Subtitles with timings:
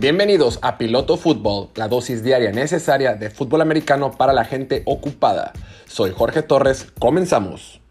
[0.00, 5.52] Bienvenidos a Piloto Fútbol, la dosis diaria necesaria de fútbol americano para la gente ocupada.
[5.84, 7.82] Soy Jorge Torres, comenzamos.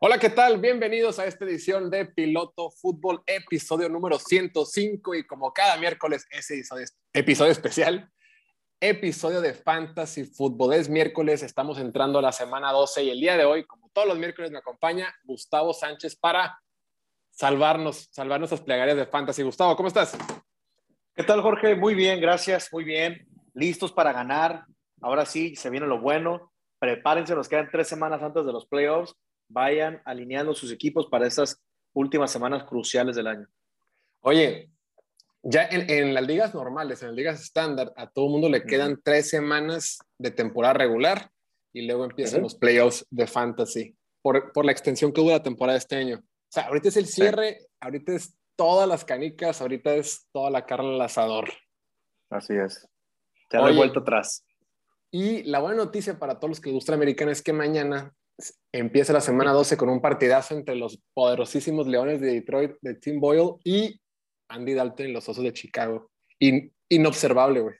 [0.00, 0.58] Hola, ¿qué tal?
[0.60, 6.60] Bienvenidos a esta edición de Piloto Fútbol, episodio número 105 y como cada miércoles, ese
[7.12, 8.10] episodio especial,
[8.80, 10.74] episodio de Fantasy Fútbol.
[10.74, 14.08] Es miércoles, estamos entrando a la semana 12 y el día de hoy, como todos
[14.08, 16.58] los miércoles, me acompaña Gustavo Sánchez para
[17.30, 19.42] salvarnos, salvar nuestras plegarias de Fantasy.
[19.42, 20.16] Gustavo, ¿cómo estás?
[21.14, 21.76] ¿Qué tal, Jorge?
[21.76, 23.28] Muy bien, gracias, muy bien.
[23.54, 24.64] Listos para ganar.
[25.00, 26.52] Ahora sí, se viene lo bueno.
[26.78, 29.14] Prepárense, nos quedan tres semanas antes de los playoffs
[29.50, 31.62] vayan alineando sus equipos para estas
[31.92, 33.46] últimas semanas cruciales del año.
[34.20, 34.70] Oye,
[35.42, 39.00] ya en, las ligas normales, en las ligas estándar, a todo el mundo le quedan
[39.02, 41.30] tres semanas de temporada regular
[41.72, 45.78] y luego empiezan los playoffs de fantasy por, por, la extensión que hubo la temporada
[45.78, 46.16] este año.
[46.18, 50.66] O sea, ahorita es el cierre, ahorita es todas las canicas, ahorita es toda la
[50.66, 51.48] carne al asador.
[52.28, 52.86] Así es.
[53.50, 54.44] Ya no vuelto atrás.
[55.10, 58.14] Y la buena noticia para todos los que gustan americana es que mañana
[58.72, 63.20] empieza la semana 12 con un partidazo entre los poderosísimos Leones de Detroit de Tim
[63.20, 64.00] Boyle y
[64.50, 66.10] Andy Dalton y los Osos de Chicago.
[66.88, 67.76] inobservable, güey.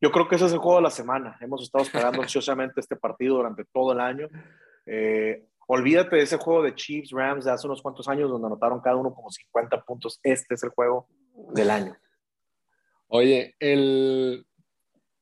[0.00, 1.36] Yo creo que ese es el juego de la semana.
[1.40, 4.28] Hemos estado esperando ansiosamente este partido durante todo el año.
[4.84, 8.80] Eh, olvídate de ese juego de Chiefs Rams de hace unos cuantos años donde anotaron
[8.80, 10.20] cada uno como 50 puntos.
[10.22, 11.08] Este es el juego
[11.54, 11.96] del año.
[13.08, 14.46] Oye, el,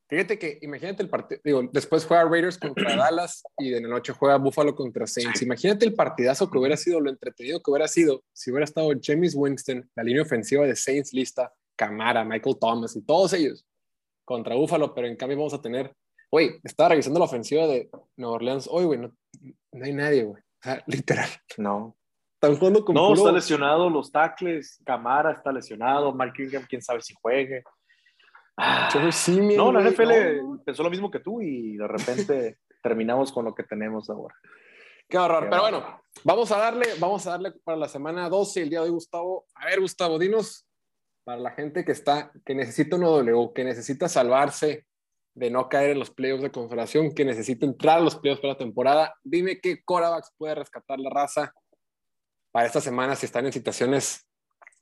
[0.08, 4.12] Fíjate que, imagínate el partido, digo, después juega Raiders contra Dallas y de la noche
[4.12, 5.42] juega Buffalo contra Saints.
[5.42, 9.34] Imagínate el partidazo que hubiera sido, lo entretenido que hubiera sido si hubiera estado James
[9.34, 13.66] Winston, la línea ofensiva de Saints lista, Camara, Michael Thomas y todos ellos
[14.24, 15.94] contra Buffalo, pero en cambio vamos a tener,
[16.30, 19.12] güey, estaba revisando la ofensiva de Nueva Orleans hoy, güey, no,
[19.82, 20.42] hay nadie, güey,
[20.86, 21.28] literal.
[21.58, 21.96] No.
[22.34, 27.00] Están jugando con No, está lesionado los tackles, Camara está lesionado, Mark Ingram, quién sabe
[27.00, 27.62] si juegue.
[28.56, 28.88] Ah,
[29.56, 33.64] no, la NFL pensó lo mismo que tú y de repente terminamos con lo que
[33.64, 34.34] tenemos ahora.
[35.08, 38.70] Qué horror, pero bueno, vamos a darle, vamos a darle para la semana 12 el
[38.70, 39.46] día de hoy, Gustavo.
[39.54, 40.66] A ver, Gustavo, dinos
[41.24, 44.86] para la gente que está, que necesita un W, que necesita salvarse
[45.34, 48.52] de no caer en los playoffs de confederación, que necesita entrar a los playoffs para
[48.52, 51.52] la temporada, dime qué Coravax puede rescatar la raza
[52.52, 54.28] para esta semana si están en situaciones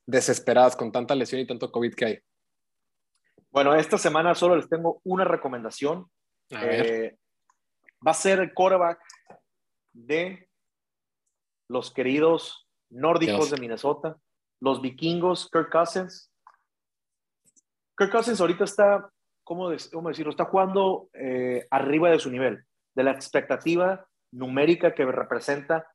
[0.05, 2.19] desesperadas con tanta lesión y tanto COVID que hay.
[3.53, 6.11] Bueno, esta semana solo les tengo una recomendación.
[6.49, 7.19] Eh,
[8.07, 8.99] va a ser el quarterback
[9.93, 10.49] de
[11.69, 14.17] los queridos nórdicos de Minnesota,
[14.59, 16.33] los vikingos, Kirk Cousins.
[17.97, 19.11] Kirk Cousins ahorita está,
[19.45, 20.31] ¿cómo, decirlo?
[20.31, 22.65] Está jugando eh, arriba de su nivel,
[22.95, 25.93] de la expectativa numérica que representa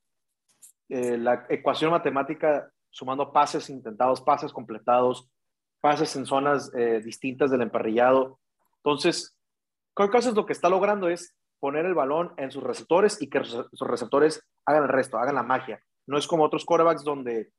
[0.89, 5.27] eh, la ecuación matemática sumando pases intentados, pases completados,
[5.81, 8.39] pases en zonas eh, distintas del emparrillado.
[8.77, 9.35] Entonces,
[9.95, 13.43] Kirk Cousins lo que está logrando es poner el balón en sus receptores y que
[13.43, 15.81] sus receptores hagan el resto, hagan la magia.
[16.05, 17.51] No es como otros quarterbacks donde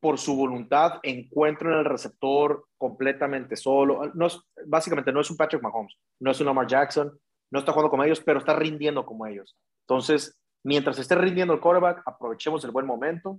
[0.00, 4.12] por su voluntad encuentran el receptor completamente solo.
[4.14, 7.10] No es, básicamente no es un Patrick Mahomes, no es un Lamar Jackson,
[7.50, 9.56] no está jugando como ellos, pero está rindiendo como ellos.
[9.88, 13.38] Entonces, mientras esté rindiendo el quarterback, aprovechemos el buen momento.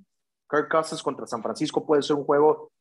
[0.49, 2.71] Kirk Cousins contra San Francisco puede ser un juego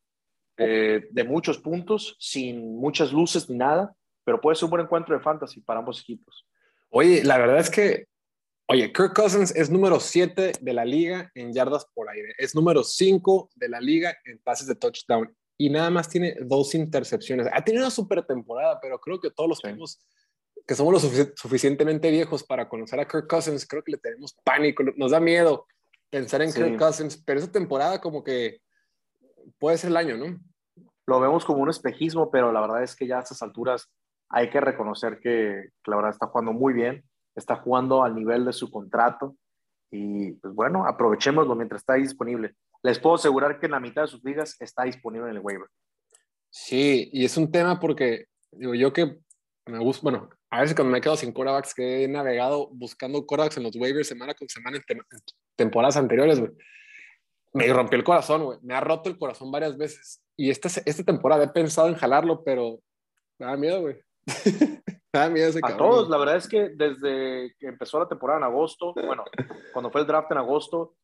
[0.56, 3.94] eh, de muchos puntos, sin muchas luces ni nada,
[4.24, 6.46] pero puede ser un buen encuentro de fantasy para ambos equipos.
[6.90, 8.06] Oye, la verdad es que,
[8.68, 12.84] oye, Kirk Cousins es número 7 de la liga en yardas por aire, es número
[12.84, 17.48] 5 de la liga en pases de touchdown y nada más tiene dos intercepciones.
[17.52, 19.76] Ha tenido una super temporada, pero creo que todos los que,
[20.66, 24.82] que somos lo suficientemente viejos para conocer a Kirk Cousins, creo que le tenemos pánico,
[24.96, 25.66] nos da miedo
[26.10, 28.60] pensar en Kirk Cousins, pero esa temporada como que
[29.58, 30.38] puede ser el año, ¿no?
[31.06, 33.90] Lo vemos como un espejismo, pero la verdad es que ya a estas alturas
[34.30, 37.04] hay que reconocer que, la verdad está jugando muy bien,
[37.34, 39.36] está jugando al nivel de su contrato
[39.90, 42.54] y pues bueno, aprovechémoslo mientras está disponible.
[42.82, 45.68] Les puedo asegurar que en la mitad de sus ligas está disponible en el waiver.
[46.50, 49.18] Sí, y es un tema porque digo yo que
[49.66, 53.56] me gusta, bueno, a veces cuando me quedo sin corebacks que he navegado buscando corebacks
[53.56, 55.00] en los waivers semana con semana en,
[55.56, 56.52] temporadas anteriores, güey
[57.54, 58.58] me rompió el corazón, güey.
[58.62, 60.22] Me ha roto el corazón varias veces.
[60.36, 62.80] Y esta, esta temporada he pensado en jalarlo, pero
[63.38, 63.96] me da miedo, güey.
[65.12, 68.40] me da miedo ese A todos, la verdad es que desde que empezó la temporada
[68.40, 69.24] en agosto, bueno,
[69.72, 70.94] cuando fue el draft en agosto,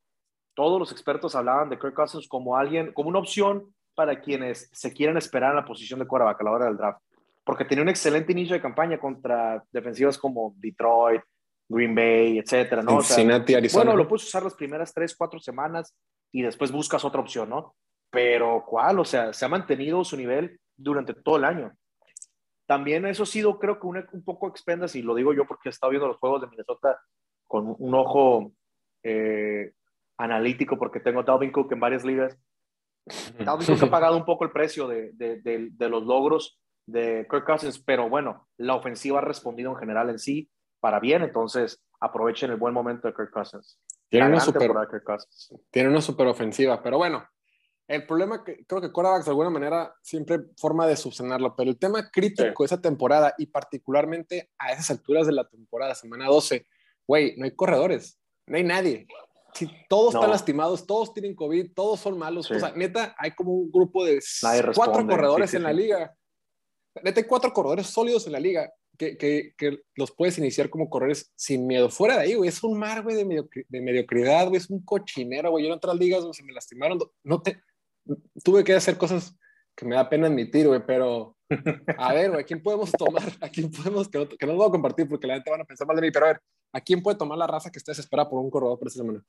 [0.54, 4.92] todos los expertos hablaban de Kirk Cousins como alguien, como una opción para quienes se
[4.92, 7.00] quieren esperar en la posición de quarterback a la hora del draft.
[7.44, 11.22] Porque tenía un excelente inicio de campaña contra defensivas como Detroit,
[11.68, 13.00] Green Bay, etcétera, ¿no?
[13.02, 13.84] Cincinnati, Arizona.
[13.84, 15.94] Bueno, lo puedes usar las primeras tres, cuatro semanas
[16.32, 17.74] y después buscas otra opción, ¿no?
[18.10, 18.98] Pero ¿cuál?
[18.98, 21.72] O sea, se ha mantenido su nivel durante todo el año.
[22.66, 25.68] También eso ha sido, creo que un, un poco expendas, y lo digo yo porque
[25.68, 27.00] he estado viendo los juegos de Minnesota
[27.46, 28.52] con un ojo
[29.02, 29.72] eh,
[30.18, 32.38] analítico, porque tengo Dalvin Cook en varias ligas.
[33.38, 35.40] Dalvin Cook ha pagado un poco el precio de, de,
[35.70, 40.18] de, los logros de Kirk Cousins, pero bueno, la ofensiva ha respondido en general en
[40.18, 40.48] sí
[40.78, 43.78] para bien, entonces aprovechen el buen momento de Kirk Cousins.
[44.10, 44.72] Tiene una, super,
[45.70, 47.24] tiene una super ofensiva, pero bueno,
[47.86, 51.78] el problema que creo que Corabax de alguna manera siempre forma de subsanarlo, pero el
[51.78, 56.66] tema crítico de esa temporada y particularmente a esas alturas de la temporada, semana 12,
[57.06, 59.06] güey, no hay corredores, no hay nadie.
[59.54, 62.50] Si todos están lastimados, todos tienen COVID, todos son malos.
[62.50, 64.20] O sea, neta, hay como un grupo de
[64.74, 66.16] cuatro corredores en la liga.
[67.02, 70.90] Neta, hay cuatro corredores sólidos en la liga que, que, que, los puedes iniciar como
[70.90, 71.88] corredores sin miedo.
[71.88, 75.50] Fuera de ahí, güey, es un mar, güey, de, de mediocridad, güey, es un cochinero,
[75.50, 75.64] güey.
[75.64, 76.98] Yo en otras ligas, güey, se me lastimaron.
[77.24, 77.62] No te,
[78.44, 79.34] tuve que hacer cosas
[79.74, 81.34] que me da pena admitir, güey, pero
[81.96, 83.22] a ver, güey, ¿a quién podemos tomar?
[83.40, 85.62] ¿A quién podemos, que no, que no lo voy a compartir porque la gente van
[85.62, 86.42] a pensar mal de mí, pero a ver,
[86.74, 89.24] ¿a quién puede tomar la raza que esté desesperada por un corredor por esa semana?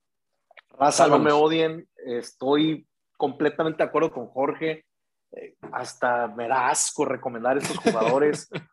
[0.72, 2.86] Raza, no me odien, estoy
[3.16, 4.84] completamente de acuerdo con Jorge,
[5.32, 8.50] eh, hasta me da asco recomendar estos jugadores.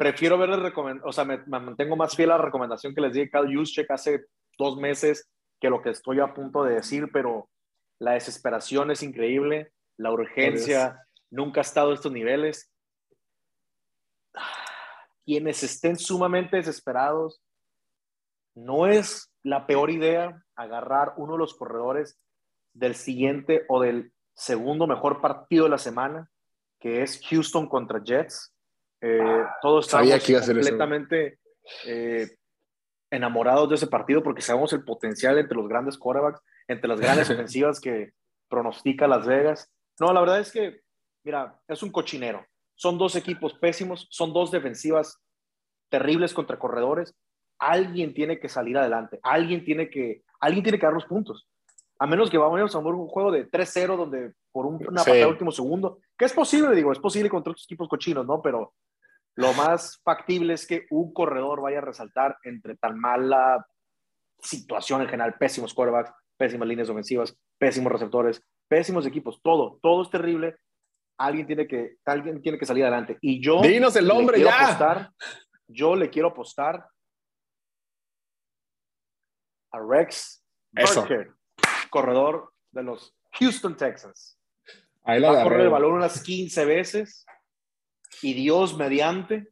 [0.00, 3.28] Prefiero verles recomendar, o sea, me, mantengo más fiel a la recomendación que les di
[3.28, 4.24] Cal Juszczyk hace
[4.56, 5.28] dos meses
[5.60, 7.50] que lo que estoy a punto de decir, pero
[7.98, 12.72] la desesperación es increíble, la urgencia nunca ha estado a estos niveles.
[15.26, 17.42] Quienes estén sumamente desesperados,
[18.54, 22.18] no es la peor idea agarrar uno de los corredores
[22.72, 26.30] del siguiente o del segundo mejor partido de la semana,
[26.78, 28.54] que es Houston contra Jets.
[29.00, 30.10] Eh, ah, todos estamos
[30.46, 31.38] completamente
[31.86, 32.28] eh,
[33.10, 37.30] enamorados de ese partido porque sabemos el potencial entre los grandes quarterbacks entre las grandes
[37.30, 38.12] ofensivas que
[38.48, 39.70] pronostica Las Vegas.
[39.98, 40.80] No, la verdad es que,
[41.24, 42.44] mira, es un cochinero.
[42.74, 45.18] Son dos equipos pésimos, son dos defensivas
[45.88, 47.14] terribles contra corredores.
[47.58, 51.46] Alguien tiene que salir adelante, alguien tiene que, alguien tiene que dar los puntos.
[51.98, 55.12] A menos que vamos a un juego de 3-0 donde por un, una sí.
[55.12, 58.40] de último segundo, que es posible, digo, es posible contra otros equipos cochinos, ¿no?
[58.40, 58.72] Pero
[59.40, 63.66] lo más factible es que un corredor vaya a resaltar entre tan mala
[64.38, 70.10] situación en general, pésimos quarterbacks, pésimas líneas ofensivas, pésimos receptores, pésimos equipos, todo, todo es
[70.10, 70.56] terrible.
[71.18, 73.18] Alguien tiene que, alguien tiene que salir adelante.
[73.20, 73.60] Y yo.
[73.62, 74.66] Dinos el nombre ya.
[74.66, 75.10] Apostar,
[75.66, 76.86] yo le quiero apostar
[79.72, 81.28] a Rex Burkhead,
[81.90, 84.38] corredor de los Houston Texans.
[85.04, 87.24] Ahí la va a correr el balón unas 15 veces
[88.22, 89.48] y Dios mediante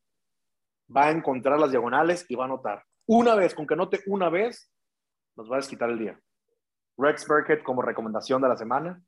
[0.94, 2.84] va a encontrar las diagonales y va a anotar.
[3.06, 4.70] Una vez, con que anote una vez,
[5.36, 6.20] nos va a desquitar el día.
[6.96, 9.00] Rex Burkhead como recomendación de la semana.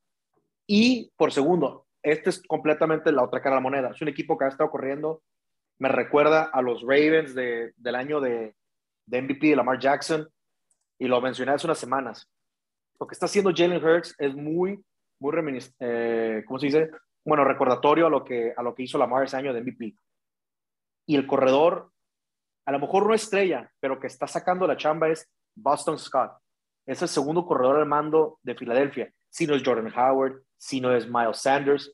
[0.67, 3.91] Y por segundo, este es completamente la otra cara de la moneda.
[3.91, 5.23] Es un equipo que ha estado corriendo,
[5.79, 8.55] me recuerda a los Ravens de, del año de,
[9.07, 10.29] de MVP de Lamar Jackson,
[10.99, 12.31] y lo mencioné hace unas semanas.
[13.01, 14.85] Lo que está haciendo Jalen Hurts es muy,
[15.19, 16.91] muy, eh, ¿cómo se dice?
[17.25, 19.95] Bueno, recordatorio a lo, que, a lo que hizo Lamar ese año de MVP.
[21.07, 21.91] Y el corredor,
[22.67, 26.33] a lo mejor no estrella, pero que está sacando la chamba es Boston Scott
[26.87, 29.13] es el segundo corredor al mando de Filadelfia.
[29.29, 31.93] Si no es Jordan Howard, si no es Miles Sanders.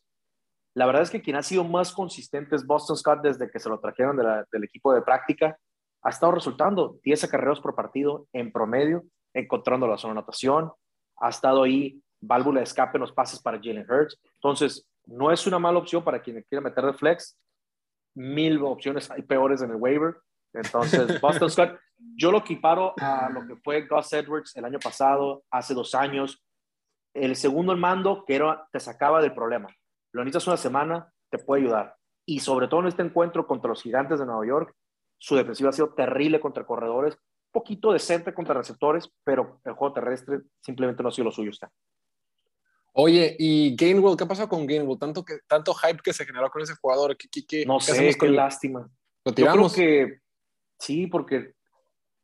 [0.74, 3.68] La verdad es que quien ha sido más consistente es Boston Scott desde que se
[3.68, 5.58] lo trajeron del equipo de práctica.
[6.02, 10.72] Ha estado resultando 10 acarreos por partido en promedio, encontrando la zona de anotación.
[11.18, 14.18] Ha estado ahí válvula de escape en los pases para Jalen Hurts.
[14.34, 17.38] Entonces, no es una mala opción para quien quiera meter de flex.
[18.14, 20.16] Mil opciones hay peores en el waiver.
[20.52, 21.78] Entonces, Boston Scott,
[22.16, 26.42] yo lo equiparo a lo que fue Gus Edwards el año pasado, hace dos años.
[27.14, 29.68] El segundo en mando que era, te sacaba del problema.
[30.12, 31.96] Lo necesitas una semana, te puede ayudar.
[32.26, 34.74] Y sobre todo en este encuentro contra los gigantes de Nueva York,
[35.18, 37.16] su defensiva ha sido terrible contra corredores,
[37.52, 41.50] poquito decente contra receptores, pero el juego terrestre simplemente no ha sido lo suyo.
[41.50, 41.70] Está.
[42.98, 44.98] Oye, y Gainwell, ¿qué pasó con Gainwell?
[44.98, 47.16] Tanto, que, tanto hype que se generó con ese jugador.
[47.16, 48.88] ¿Qué, qué, no sé, qué lástima.
[49.24, 49.72] ¿Lo tiramos?
[49.72, 50.20] Yo creo que
[50.78, 51.52] Sí, porque,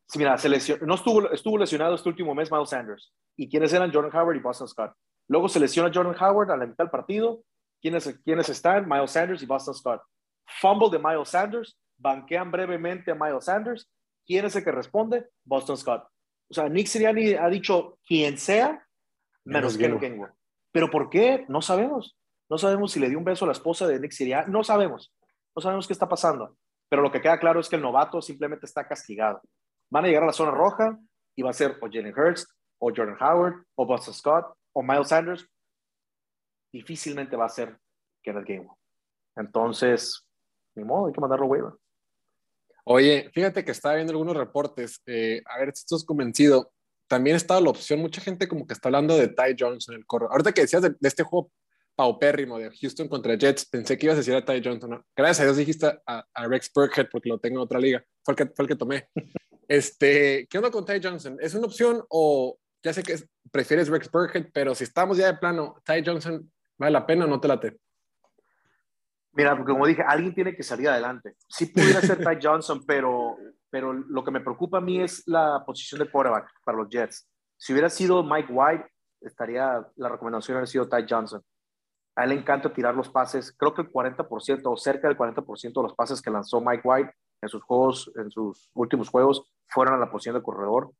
[0.07, 3.13] sí, mira, se lesionó, no estuvo, estuvo lesionado este último mes Miles Sanders.
[3.37, 3.93] ¿Y quiénes eran?
[3.93, 4.93] Jordan Howard y Boston Scott.
[5.29, 7.43] Luego se lesiona Jordan Howard a la mitad del partido.
[7.81, 8.89] ¿Quiénes, ¿Quiénes están?
[8.89, 10.03] Miles Sanders y Boston Scott.
[10.61, 11.79] Fumble de Miles Sanders.
[11.97, 13.89] Banquean brevemente a Miles Sanders.
[14.27, 15.27] ¿Quién es el que responde?
[15.45, 16.05] Boston Scott.
[16.49, 18.87] O sea, Nick Sirianni ha dicho quien sea,
[19.45, 20.33] menos que Gainwell.
[20.73, 21.45] ¿Pero por qué?
[21.49, 22.17] No sabemos.
[22.49, 24.51] No sabemos si le dio un beso a la esposa de Nick Sirianni.
[24.51, 25.15] No sabemos.
[25.55, 26.57] No sabemos qué está pasando.
[26.89, 29.41] Pero lo que queda claro es que el novato simplemente está castigado.
[29.91, 30.99] van a llegar a la zona roja
[31.35, 32.47] y va a ser o Jalen Hurts,
[32.79, 35.47] o Jordan Howard, o Buster Scott, o Miles Sanders.
[36.73, 37.79] Difícilmente va a ser
[38.23, 38.77] Kenneth Gainwell.
[39.37, 40.27] Entonces,
[40.75, 41.73] ni modo, hay que mandarlo waiver.
[42.85, 46.73] Oye, fíjate que estaba viendo algunos reportes, eh, a ver si estás convencido.
[47.13, 50.33] También estaba la opción, mucha gente como que está hablando de Ty Johnson, el corredor.
[50.33, 51.53] Ahorita que decías de, este juego
[51.95, 55.05] paupérrimo de Houston contra Jets, pensé que ibas a decir a Ty Johnson.
[55.15, 58.03] Gracias a dijiste a, Rex Burkhead porque lo tengo en otra liga.
[58.25, 59.09] Fue el que, fue el que tomé.
[59.69, 61.37] Este, ¿Qué onda con Ty Johnson?
[61.39, 63.17] ¿Es una opción o ya sé que
[63.51, 67.29] prefieres Rex Burkhead, pero si estamos ya de plano, Ty Johnson, ¿vale la pena o
[67.29, 67.77] no te late?
[69.35, 71.35] Mira, porque como dije, alguien tiene que salir adelante.
[71.49, 73.37] Sí pudiera ser Ty Johnson, pero,
[73.71, 77.29] pero lo que me preocupa a mí es la posición de quarterback para los Jets.
[77.57, 78.87] Si hubiera sido Mike White,
[79.21, 81.43] estaría, la recomendación hubiera sido Ty Johnson.
[82.15, 83.57] A él le encanta tirar los pases.
[83.57, 87.13] Creo que el 40% o cerca del 40% de los pases que lanzó Mike White
[87.41, 90.93] en sus juegos, en sus últimos juegos, fueron a la posición de corredor.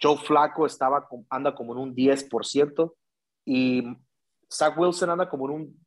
[0.00, 2.92] Joe Flaco estaba, anda como en un 10%
[3.44, 3.84] y
[4.50, 5.85] Zach Wilson anda como en un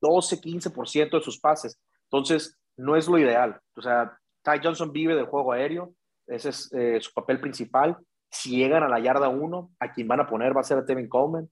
[0.00, 1.80] 12, 15% de sus pases.
[2.04, 3.60] Entonces, no es lo ideal.
[3.76, 5.94] O sea, Ty Johnson vive del juego aéreo,
[6.26, 7.96] ese es eh, su papel principal.
[8.30, 10.84] Si llegan a la yarda 1, a quien van a poner va a ser a
[10.84, 11.50] Tevin Coleman.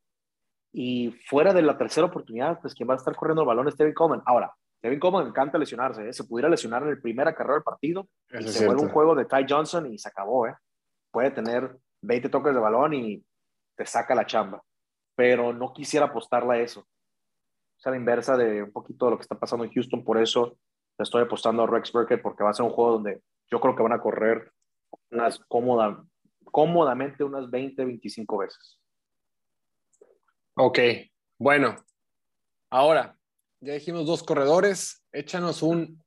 [0.73, 3.77] Y fuera de la tercera oportunidad, pues quien va a estar corriendo el balón es
[3.77, 4.23] Tevin Coleman.
[4.27, 6.13] Ahora, Tevin Coleman encanta lesionarse, ¿eh?
[6.13, 9.25] se pudiera lesionar en el primera carrera del partido y se vuelve un juego de
[9.25, 10.47] Ty Johnson y se acabó.
[10.47, 10.55] ¿eh?
[11.11, 13.25] Puede tener 20 toques de balón y
[13.77, 14.63] te saca la chamba.
[15.17, 16.87] Pero no quisiera apostarle a eso
[17.85, 20.05] a la inversa de un poquito de lo que está pasando en Houston.
[20.05, 20.59] Por eso
[20.99, 23.77] le estoy apostando a Rex Burkhead porque va a ser un juego donde yo creo
[23.77, 24.53] que van a correr
[25.11, 26.05] unas cómoda,
[26.45, 28.81] cómodamente unas 20, 25 veces.
[30.55, 30.79] Ok,
[31.39, 31.77] bueno.
[32.71, 33.17] Ahora,
[33.61, 35.05] ya dijimos dos corredores.
[35.13, 36.03] Échanos un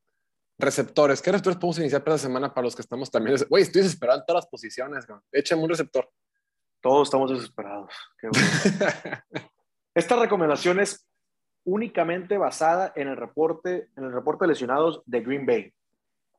[0.58, 1.22] receptores.
[1.22, 3.38] ¿Qué receptores podemos iniciar para la semana para los que estamos también?
[3.50, 5.08] Güey, estoy desesperado en todas las posiciones.
[5.32, 6.10] Échame un receptor.
[6.82, 7.94] Todos estamos desesperados.
[8.20, 8.48] Qué bueno.
[9.96, 11.06] Esta recomendación es
[11.63, 15.74] únicamente basada en el reporte, en el reporte de lesionados de Green Bay.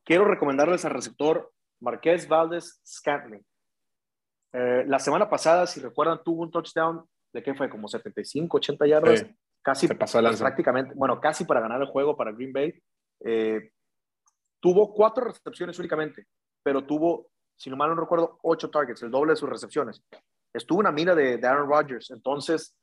[0.03, 3.45] Quiero recomendarles al receptor Marqués Valdez Scantling.
[4.53, 8.87] Eh, la semana pasada, si recuerdan, tuvo un touchdown de que fue como 75, 80
[8.87, 9.25] yardas,
[9.61, 12.73] casi pasó prácticamente, bueno, casi para ganar el juego para Green Bay.
[13.21, 13.71] Eh,
[14.59, 16.27] tuvo cuatro recepciones únicamente,
[16.61, 20.03] pero tuvo, si no mal no recuerdo, ocho targets, el doble de sus recepciones.
[20.53, 22.77] Estuvo una mira de, de Aaron Rodgers, entonces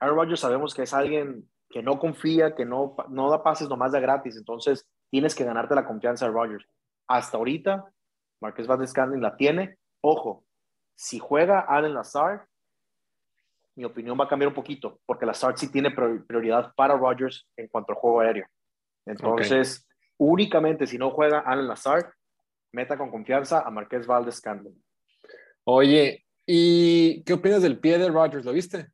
[0.00, 3.92] Aaron Rodgers sabemos que es alguien que no confía, que no, no da pases nomás
[3.92, 4.36] de gratis.
[4.36, 6.66] Entonces, tienes que ganarte la confianza de Rodgers.
[7.06, 7.84] Hasta ahorita,
[8.40, 9.78] Marqués Van Scandling la tiene.
[10.00, 10.44] Ojo,
[10.96, 12.40] si juega Allen Lazard,
[13.76, 17.68] mi opinión va a cambiar un poquito, porque Lazard sí tiene prioridad para Rodgers en
[17.68, 18.46] cuanto al juego aéreo.
[19.06, 22.06] Entonces, únicamente si no juega Allen Lazard,
[22.72, 24.82] meta con confianza a Marqués Valdez Scandling.
[25.64, 28.44] Oye, ¿y qué opinas del pie de Rodgers?
[28.44, 28.88] ¿Lo viste?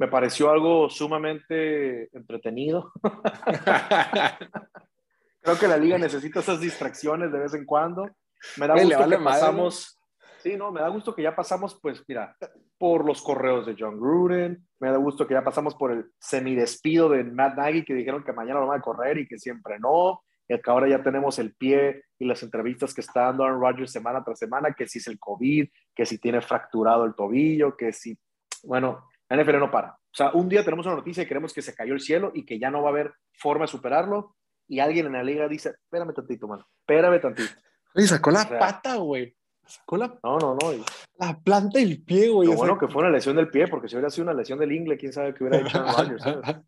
[0.00, 2.90] Me pareció algo sumamente entretenido.
[5.42, 8.08] Creo que la liga necesita esas distracciones de vez en cuando.
[8.56, 10.00] Me da gusto que pasamos.
[10.38, 12.34] Sí, no, me da gusto que ya pasamos, pues, mira,
[12.78, 17.10] por los correos de John Gruden, me da gusto que ya pasamos por el semidespido
[17.10, 20.22] de Matt Nagy, que dijeron que mañana lo van a correr y que siempre no,
[20.48, 23.92] y que ahora ya tenemos el pie y las entrevistas que está dando Aaron Rodgers
[23.92, 27.92] semana tras semana, que si es el COVID, que si tiene fracturado el tobillo, que
[27.92, 28.18] si,
[28.62, 29.92] bueno, la NFL no para.
[29.92, 32.44] O sea, un día tenemos una noticia y queremos que se cayó el cielo y
[32.44, 34.36] que ya no va a haber forma de superarlo.
[34.66, 37.52] Y alguien en la liga dice, espérame tantito, mano, espérame tantito.
[37.94, 39.36] Oye, sacó la pata, güey.
[39.66, 40.18] Sacó la...
[40.22, 40.84] No, no, no.
[41.16, 42.48] La planta del pie, güey.
[42.48, 44.72] Qué bueno que fue una lesión del pie, porque si hubiera sido una lesión del
[44.72, 46.24] ingle, quién sabe qué hubiera hecho Aaron Rodgers.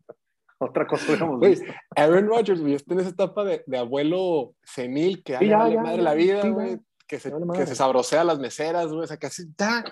[0.57, 1.71] Otra cosa hubiéramos visto.
[1.95, 6.01] Aaron Rodgers, güey, está en esa etapa de, de abuelo senil que sí, ya, madre
[6.01, 6.79] la vida, güey.
[7.07, 9.03] que, se, que se sabrosea las meseras, güey.
[9.03, 9.83] O sea, así, ya,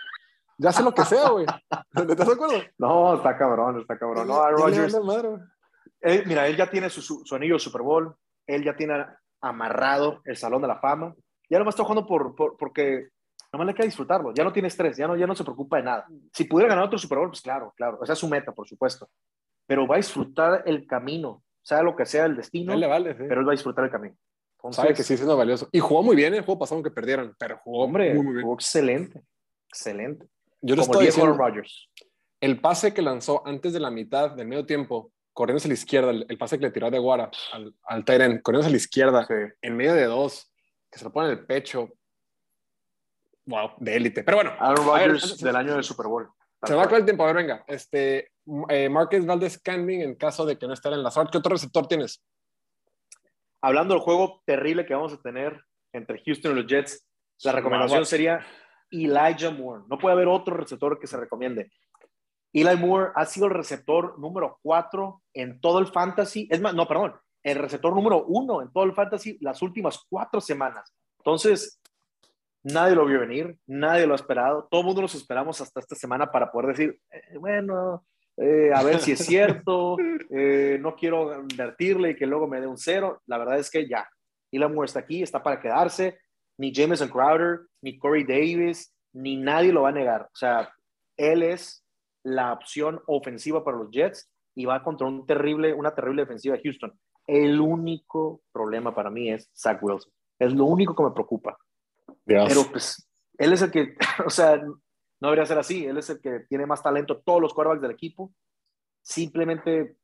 [0.61, 1.45] ya sé lo que sea, güey.
[1.95, 2.61] ¿Estás de acuerdo?
[2.77, 4.27] No, está cabrón, está cabrón.
[4.27, 4.95] No, a Rodgers.
[6.25, 8.15] mira, él ya tiene su, su, anillo de Super Bowl.
[8.45, 9.05] Él ya tiene
[9.41, 11.15] amarrado el Salón de la Fama.
[11.49, 13.09] Ya no más está jugando por, por, porque
[13.51, 14.33] nomás le queda disfrutarlo.
[14.33, 16.07] Ya no tiene estrés, ya no, ya no se preocupa de nada.
[16.31, 17.99] Si pudiera ganar otro Super Bowl, pues claro, claro.
[18.03, 19.09] Esa es su meta, por supuesto.
[19.65, 22.75] Pero va a disfrutar el camino, sea lo que sea el destino.
[22.75, 24.15] le vale, Pero él va a disfrutar el camino.
[24.69, 25.67] Sabe que sí, es valioso.
[25.71, 28.43] Y jugó muy bien el juego pasado que perdieron, pero jugó Hombre, muy, muy bien.
[28.43, 29.23] Jugó excelente,
[29.67, 30.27] excelente.
[30.61, 31.89] Yo estoy diciendo, Rodgers.
[32.39, 36.11] El pase que lanzó antes de la mitad del medio tiempo, corriendo hacia la izquierda,
[36.11, 39.27] el, pase que le tiró de Guara al, al Tyren, corriendo hacia la izquierda,
[39.61, 40.51] en medio de dos,
[40.91, 41.89] que se lo pone en el pecho.
[43.45, 44.23] Wow, de élite.
[44.23, 44.53] Pero bueno.
[44.59, 46.29] Aaron Rodgers del año del Super Bowl.
[46.63, 47.23] Se va a el tiempo.
[47.23, 47.63] A ver, venga.
[47.67, 48.31] Este,
[48.69, 51.29] eh, Marquez Valdez Canning, en caso de que no esté en la zona.
[51.31, 52.23] ¿Qué otro receptor tienes?
[53.61, 55.63] Hablando del juego terrible que vamos a tener
[55.93, 57.07] entre Houston y los Jets,
[57.43, 58.45] La recomendación sería
[58.91, 59.83] Elijah Moore.
[59.89, 61.71] No puede haber otro receptor que se recomiende.
[62.53, 66.47] Eli Moore ha sido el receptor número cuatro en todo el fantasy.
[66.51, 70.41] Es más, no, perdón, el receptor número uno en todo el fantasy las últimas cuatro
[70.41, 70.93] semanas.
[71.19, 71.81] Entonces,
[72.63, 74.67] nadie lo vio venir, nadie lo ha esperado.
[74.69, 78.05] Todo el mundo los esperamos hasta esta semana para poder decir, eh, bueno,
[78.37, 79.97] eh, a ver si es cierto,
[80.29, 83.21] eh, no quiero invertirle y que luego me dé un cero.
[83.27, 84.07] La verdad es que ya,
[84.51, 86.19] Eli Moore está aquí, está para quedarse.
[86.57, 90.23] Ni Jameson Crowder, ni Corey Davis, ni nadie lo va a negar.
[90.23, 90.73] O sea,
[91.17, 91.85] él es
[92.23, 96.61] la opción ofensiva para los Jets y va contra un terrible, una terrible defensiva de
[96.63, 96.93] Houston.
[97.27, 100.11] El único problema para mí es Zach Wilson.
[100.39, 101.57] Es lo único que me preocupa.
[102.25, 105.85] Pero pues él es el que, o sea, no debería ser así.
[105.85, 108.33] Él es el que tiene más talento, todos los quarterbacks del equipo.
[109.03, 109.97] Simplemente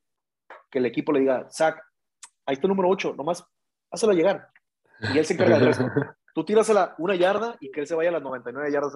[0.69, 1.79] que el equipo le diga, Zach,
[2.45, 3.45] ahí está el número 8, nomás
[3.91, 4.49] hazlo llegar.
[5.13, 5.85] Y él se encarga del resto.
[6.45, 8.93] Tú la una yarda y que él se vaya a las 99 yardas,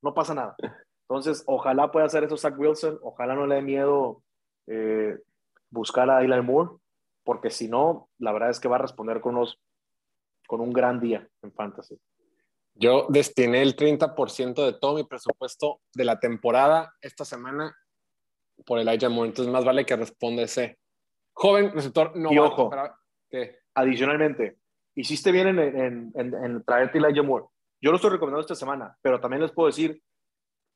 [0.00, 0.56] no pasa nada.
[1.02, 4.22] Entonces, ojalá pueda hacer eso Zach Wilson, ojalá no le dé miedo
[4.66, 5.18] eh,
[5.68, 6.78] buscar a Eli Moore,
[7.24, 9.60] porque si no, la verdad es que va a responder con, unos,
[10.46, 11.98] con un gran día en Fantasy.
[12.74, 17.76] Yo destiné el 30% de todo mi presupuesto de la temporada esta semana
[18.64, 20.78] por Elijah Moore, entonces más vale que responda ese
[21.34, 22.70] joven receptor no y ojo,
[23.74, 24.56] adicionalmente,
[24.98, 27.00] hiciste bien en, en, en, en traerte.
[27.00, 30.02] Yo lo estoy recomendando esta semana, pero también les puedo decir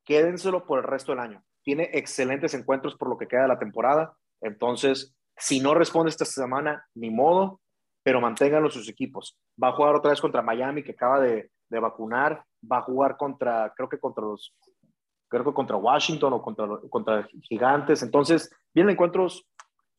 [0.05, 1.43] quédenselo por el resto del año.
[1.63, 4.17] Tiene excelentes encuentros por lo que queda de la temporada.
[4.41, 7.61] Entonces, si no responde esta semana, ni modo,
[8.05, 9.39] pero manténganlo sus equipos.
[9.63, 12.45] Va a jugar otra vez contra Miami, que acaba de, vacunar.
[12.71, 14.55] Va a jugar contra, creo que contra los,
[15.29, 18.03] creo que contra Washington o contra, contra Gigantes.
[18.03, 19.49] Entonces, vienen encuentros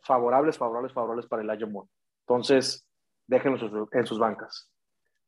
[0.02, 1.90] favorables, favorables, favorables para el Moore.
[2.28, 2.86] Entonces,
[3.34, 4.72] déjenlo en sus bancas.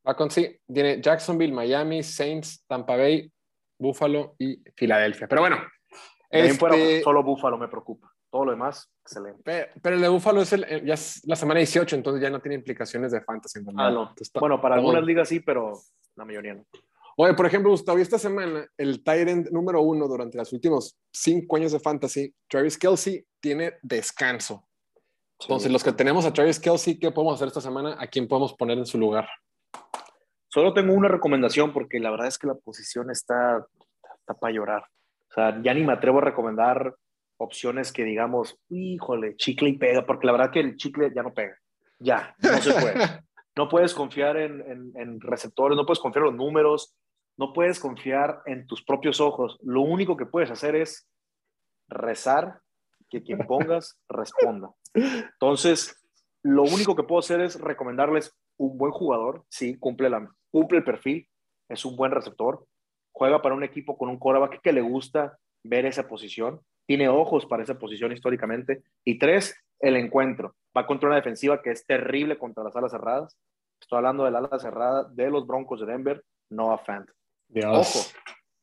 [0.07, 3.31] Va con sí, tiene Jacksonville, Miami, Saints, Tampa Bay,
[3.77, 5.27] Buffalo y Filadelfia.
[5.27, 5.57] Pero bueno.
[6.29, 7.01] Este...
[7.01, 8.11] solo Buffalo me preocupa.
[8.29, 9.41] Todo lo demás, excelente.
[9.81, 12.55] Pero, el de Buffalo es, el, ya es la semana 18, entonces ya no tiene
[12.55, 13.61] implicaciones de fantasy.
[13.77, 14.13] Ah, no.
[14.39, 15.79] bueno, para algunas ligas sí, pero
[16.15, 16.65] la mayoría no.
[17.17, 21.71] Oye, por ejemplo, Gustavo, esta semana el Tyrant número uno durante los últimos cinco años
[21.71, 24.67] de fantasy, Travis Kelsey, tiene descanso.
[25.41, 27.97] Entonces, los que tenemos a Travis Kelsey, ¿qué podemos hacer esta semana?
[27.99, 29.27] ¿A quién podemos poner en su lugar?
[30.47, 33.65] Solo tengo una recomendación porque la verdad es que la posición está,
[34.19, 34.83] está para llorar.
[35.29, 36.95] O sea, ya ni me atrevo a recomendar
[37.37, 41.33] opciones que digamos, híjole, chicle y pega, porque la verdad que el chicle ya no
[41.33, 41.57] pega.
[41.99, 42.95] Ya, no se puede.
[43.57, 46.93] No puedes confiar en, en, receptores, no puedes confiar en los números,
[47.37, 49.57] no puedes confiar en tus propios ojos.
[49.63, 51.07] Lo único que puedes hacer es
[51.87, 52.59] rezar
[53.09, 54.71] que quien pongas responda.
[54.95, 56.01] Entonces,
[56.41, 60.83] lo único que puedo hacer es recomendarles un buen jugador, sí, cumple, la, cumple el
[60.83, 61.27] perfil,
[61.69, 62.65] es un buen receptor,
[63.11, 67.45] juega para un equipo con un coreback que le gusta ver esa posición, tiene ojos
[67.45, 68.83] para esa posición históricamente.
[69.03, 70.55] Y tres, el encuentro.
[70.75, 73.37] Va contra una defensiva que es terrible contra las alas cerradas.
[73.79, 77.09] Estoy hablando del ala cerrada de los Broncos de Denver, Noah Fant.
[77.65, 77.99] Ojo,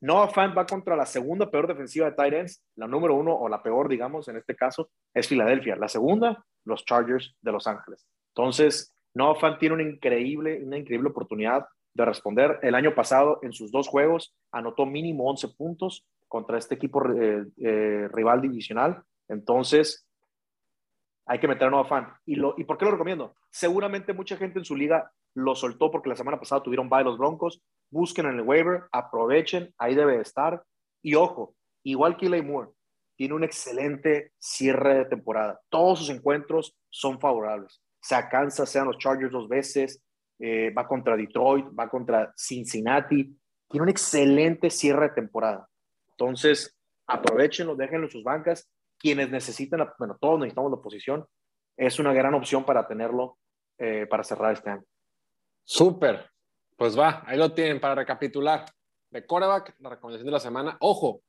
[0.02, 3.62] Noah Fant va contra la segunda peor defensiva de Titans, la número uno o la
[3.62, 5.76] peor, digamos, en este caso, es Filadelfia.
[5.76, 8.04] La segunda, los Chargers de Los Ángeles.
[8.34, 12.58] Entonces, Noah Fant tiene una increíble, una increíble oportunidad de responder.
[12.62, 17.44] El año pasado, en sus dos juegos, anotó mínimo 11 puntos contra este equipo eh,
[17.58, 19.04] eh, rival divisional.
[19.28, 20.04] Entonces,
[21.26, 22.08] hay que meter a Noah Fant.
[22.26, 23.36] ¿Y, lo, ¿Y por qué lo recomiendo?
[23.50, 27.18] Seguramente mucha gente en su liga lo soltó porque la semana pasada tuvieron bye los
[27.18, 27.62] Broncos.
[27.90, 30.62] Busquen en el waiver, aprovechen, ahí debe estar.
[31.03, 32.71] Y ojo, igual que Eli Moore,
[33.16, 35.61] tiene un excelente cierre de temporada.
[35.68, 40.03] Todos sus encuentros son favorables se alcanza, sean los Chargers dos veces,
[40.38, 43.38] eh, va contra Detroit, va contra Cincinnati.
[43.68, 45.68] Tiene un excelente cierre de temporada.
[46.11, 48.68] Entonces, aprovechenlo, déjenlo en sus bancas.
[48.99, 51.25] Quienes necesitan, bueno, todos necesitamos la posición,
[51.77, 53.38] es una gran opción para tenerlo
[53.79, 54.85] eh, para cerrar este año.
[55.64, 56.31] Súper.
[56.77, 58.64] Pues va, ahí lo tienen para recapitular.
[59.11, 60.77] De quarterback, la recomendación de la semana.
[60.81, 61.22] Ojo,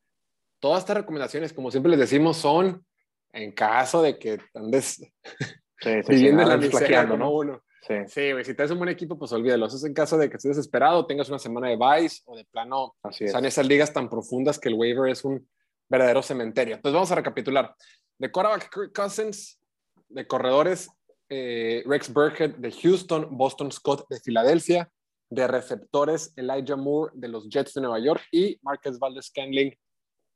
[0.60, 2.86] todas estas recomendaciones, como siempre les decimos, son
[3.34, 5.02] en caso de que andes
[5.84, 7.30] Sí, sí, sí, la miseria, ¿no?
[7.30, 7.62] Uno.
[7.82, 9.66] Sí, sí si tienes un buen equipo, pues olvídalo.
[9.66, 12.46] Eso es en caso de que estés desesperado, tengas una semana de vice o de
[12.46, 12.96] plano.
[13.04, 13.36] Así es.
[13.36, 15.46] esas ligas tan profundas que el waiver es un
[15.90, 16.76] verdadero cementerio.
[16.76, 17.76] Entonces vamos a recapitular.
[18.18, 19.60] De quarterback Kirk Cousins,
[20.08, 20.90] de corredores
[21.36, 24.88] eh, Rex Burkhead de Houston, Boston Scott de Filadelfia,
[25.32, 29.76] de receptores Elijah Moore de los Jets de Nueva York y Marquez Valdez Scandling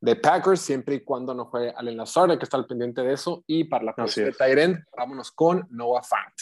[0.02, 3.14] de Packers, siempre y cuando no juegue Allen Lazard, hay que estar al pendiente de
[3.14, 3.44] eso.
[3.46, 6.34] Y para la posición de Tyrend, vámonos con Noah Fant.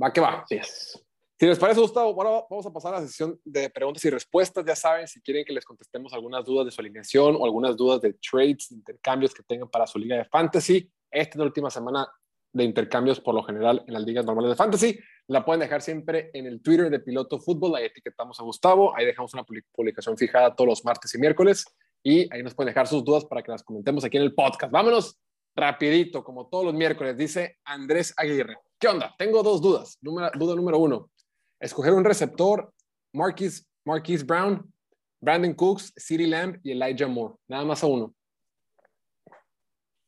[0.00, 0.44] Va que va.
[0.48, 4.64] Si les parece, Gustavo, ahora vamos a pasar a la sesión de preguntas y respuestas.
[4.64, 8.00] Ya saben, si quieren que les contestemos algunas dudas de su alineación o algunas dudas
[8.00, 10.90] de trades, de intercambios que tengan para su liga de fantasy.
[11.10, 12.08] Esta es la última semana
[12.54, 14.98] de intercambios por lo general en las ligas normales de fantasy.
[15.26, 17.76] La pueden dejar siempre en el Twitter de Piloto Fútbol.
[17.76, 18.96] Ahí etiquetamos a Gustavo.
[18.96, 21.66] Ahí dejamos una publicación fijada todos los martes y miércoles.
[22.02, 24.72] Y ahí nos pueden dejar sus dudas para que las comentemos aquí en el podcast.
[24.72, 25.18] Vámonos
[25.54, 28.56] rapidito, como todos los miércoles, dice Andrés Aguirre.
[28.78, 29.14] ¿Qué onda?
[29.18, 29.98] Tengo dos dudas.
[30.00, 31.10] duda número uno
[31.64, 32.72] escoger un receptor,
[33.12, 34.70] Marquis, Marquis Brown,
[35.20, 37.36] Brandon Cooks, City Lamb y Elijah Moore.
[37.48, 38.14] Nada más a uno.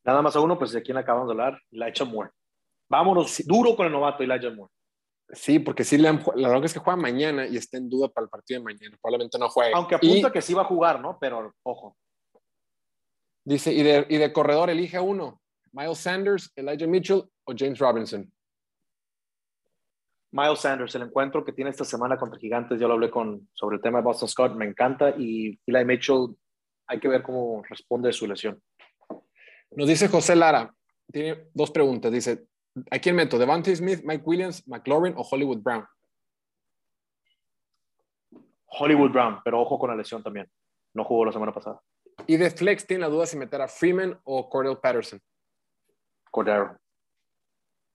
[0.06, 2.30] Nada más a uno, pues de quién acabamos de hablar, Elijah Moore.
[2.88, 4.72] Vámonos duro con el novato Elijah Moore.
[5.30, 8.26] Sí, porque City Lamb, la verdad es que juega mañana y está en duda para
[8.26, 8.96] el partido de mañana.
[9.02, 9.72] Probablemente no juegue.
[9.74, 11.18] Aunque apunta que sí va a jugar, ¿no?
[11.18, 11.96] Pero ojo.
[13.44, 15.40] Dice, y de, y de corredor elige uno.
[15.72, 18.32] Miles Sanders, Elijah Mitchell o James Robinson.
[20.30, 23.76] Miles Sanders, el encuentro que tiene esta semana contra Gigantes, yo lo hablé con, sobre
[23.76, 26.36] el tema de Boston Scott, me encanta y Eli Mitchell,
[26.86, 28.62] hay que ver cómo responde a su lesión.
[29.76, 30.74] Nos dice José Lara,
[31.12, 32.46] tiene dos preguntas, dice,
[32.90, 33.38] ¿a quién meto?
[33.38, 35.86] ¿Devante Smith, Mike Williams, McLaurin o Hollywood Brown?
[38.64, 40.50] Hollywood Brown, pero ojo con la lesión también.
[40.94, 41.78] No jugó la semana pasada.
[42.26, 45.20] Y de flex tiene la duda si meter a Freeman o Cordell Patterson.
[46.30, 46.78] Cordero.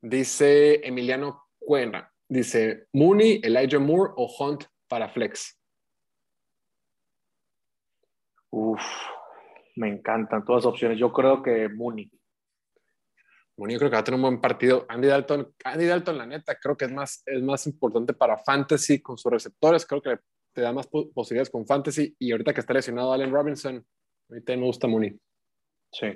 [0.02, 2.12] Dice Emiliano Cuena.
[2.28, 5.60] Dice Mooney, Elijah Moore o Hunt para flex.
[8.52, 8.84] Uf,
[9.76, 10.98] me encantan todas las opciones.
[10.98, 12.12] Yo creo que Mooney.
[13.58, 14.86] Mooney yo creo que va a tener un buen partido.
[14.90, 19.02] Andy Dalton, Andy Dalton, la neta, creo que es más, es más importante para fantasy
[19.02, 19.86] con sus receptores.
[19.86, 20.18] Creo que
[20.54, 22.16] te da más posibilidades con fantasy.
[22.20, 23.86] Y ahorita que está lesionado Allen Robinson,
[24.30, 25.20] ahorita me gusta Mooney.
[25.92, 26.08] Sí.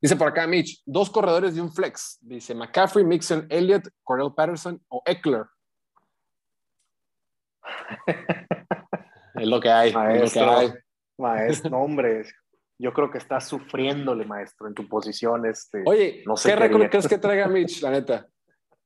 [0.00, 2.18] Dice por acá Mitch, dos corredores de un flex.
[2.20, 5.44] Dice McCaffrey, Mixon, Elliott, Cordell Patterson o Eckler.
[9.36, 9.92] es lo que hay.
[9.92, 10.74] Maestro,
[11.16, 12.24] maestro, hombre,
[12.82, 15.46] yo creo que estás sufriéndole, maestro, en tu posición.
[15.46, 18.26] Este, Oye, no sé ¿qué, récord crees que traiga Mitch, la neta?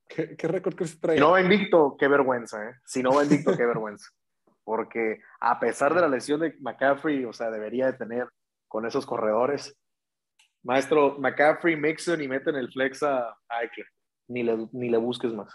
[0.07, 1.19] ¿Qué, qué récord crees que traiga?
[1.19, 2.75] Si no va invicto, qué vergüenza, ¿eh?
[2.85, 4.11] Si no va invicto, qué vergüenza.
[4.65, 8.29] Porque a pesar de la lesión de McCaffrey, o sea, debería de tener
[8.69, 9.75] con esos corredores,
[10.63, 13.87] Maestro, McCaffrey, Mixon y meten el flex a Eichler.
[14.29, 15.55] Ni le, ni le busques más.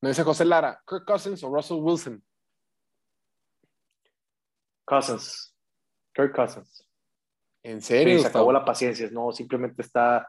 [0.00, 2.24] Me dice José Lara, Kirk Cousins o Russell Wilson.
[4.86, 5.54] Cousins.
[6.14, 6.87] Kirk Cousins.
[7.68, 8.18] ¿En serio?
[8.18, 9.08] se acabó la paciencia.
[9.12, 10.26] No, simplemente está.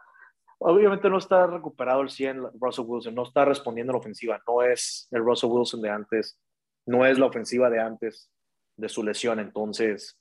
[0.57, 3.15] Obviamente no está recuperado el 100 Russell Wilson.
[3.15, 4.41] No está respondiendo a la ofensiva.
[4.45, 6.37] No es el Russell Wilson de antes.
[6.85, 8.29] No es la ofensiva de antes
[8.75, 9.39] de su lesión.
[9.39, 10.19] Entonces,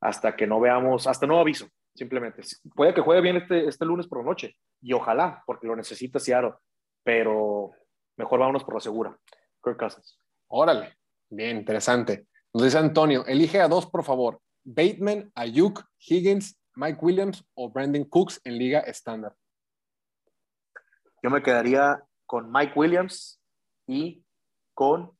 [0.00, 2.42] hasta que no veamos, hasta no aviso, Simplemente.
[2.74, 4.56] Puede que juegue bien este, este lunes por la noche.
[4.80, 6.54] Y ojalá, porque lo necesita Seattle.
[7.02, 7.72] Pero
[8.16, 9.18] mejor vámonos por la segura.
[9.62, 10.18] Kirk Cousins.
[10.48, 10.96] Órale.
[11.28, 12.28] Bien, interesante.
[12.54, 14.40] Nos dice Antonio, elige a dos, por favor.
[14.64, 19.34] Bateman, Ayuk, Higgins, Mike Williams o Brandon Cooks en liga estándar.
[21.22, 23.40] Yo me quedaría con Mike Williams
[23.86, 24.24] y
[24.74, 25.16] con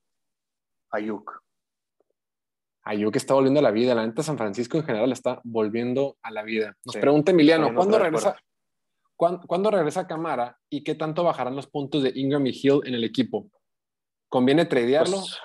[0.91, 1.43] Ayuk.
[2.85, 3.95] Ayuk está volviendo a la vida.
[3.95, 6.77] La neta San Francisco en general está volviendo a la vida.
[6.85, 8.37] Nos pregunta Emiliano, ¿cuándo regresa,
[9.17, 13.05] ¿cuándo, regresa Camara y qué tanto bajarán los puntos de Ingram y Hill en el
[13.05, 13.49] equipo?
[14.29, 15.19] ¿Conviene tradearlo?
[15.19, 15.39] Pues,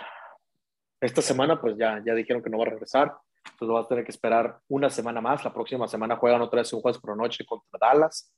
[0.99, 3.15] esta semana pues ya, ya dijeron que no va a regresar.
[3.51, 5.43] Entonces vas a tener que esperar una semana más.
[5.43, 8.33] La próxima semana juegan otra vez un jueves por noche contra Dallas.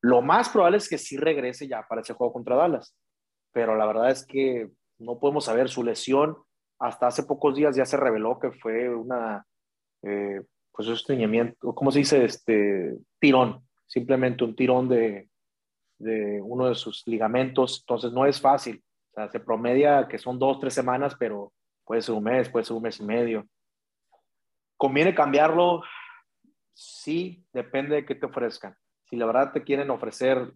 [0.00, 2.96] Lo más probable es que sí regrese ya para ese juego contra Dallas.
[3.52, 6.36] Pero la verdad es que no podemos saber su lesión
[6.78, 9.46] hasta hace pocos días ya se reveló que fue una,
[10.02, 10.42] eh,
[10.72, 12.24] pues estreñimiento, ¿cómo se dice?
[12.24, 15.28] Este, tirón, simplemente un tirón de,
[15.98, 20.38] de uno de sus ligamentos, entonces no es fácil, o sea, se promedia que son
[20.38, 21.52] dos, tres semanas, pero
[21.84, 23.46] puede ser un mes, puede ser un mes y medio.
[24.84, 25.82] ¿Conviene cambiarlo?
[26.74, 28.76] Sí, depende de qué te ofrezcan.
[29.08, 30.52] Si la verdad te quieren ofrecer